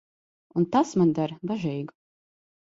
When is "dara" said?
1.19-1.37